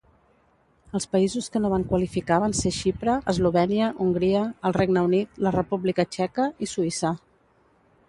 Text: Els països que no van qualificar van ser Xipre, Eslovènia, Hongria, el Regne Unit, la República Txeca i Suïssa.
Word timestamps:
Els 0.99 1.05
països 1.11 1.49
que 1.55 1.61
no 1.65 1.71
van 1.73 1.85
qualificar 1.91 2.39
van 2.45 2.57
ser 2.61 2.73
Xipre, 2.79 3.19
Eslovènia, 3.35 3.93
Hongria, 4.07 4.43
el 4.71 4.77
Regne 4.81 5.07
Unit, 5.13 5.41
la 5.49 5.57
República 5.61 6.11
Txeca 6.13 6.53
i 6.67 6.75
Suïssa. 6.77 7.17